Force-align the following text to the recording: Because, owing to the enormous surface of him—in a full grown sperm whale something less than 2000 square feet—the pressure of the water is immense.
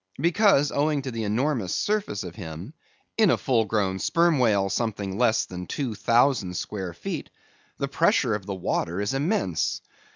Because, 0.19 0.71
owing 0.71 1.03
to 1.03 1.11
the 1.11 1.25
enormous 1.25 1.75
surface 1.75 2.23
of 2.23 2.33
him—in 2.33 3.29
a 3.29 3.37
full 3.37 3.65
grown 3.65 3.99
sperm 3.99 4.39
whale 4.39 4.67
something 4.67 5.15
less 5.19 5.45
than 5.45 5.67
2000 5.67 6.57
square 6.57 6.93
feet—the 6.95 7.87
pressure 7.87 8.33
of 8.33 8.47
the 8.47 8.55
water 8.55 8.99
is 8.99 9.13
immense. 9.13 9.79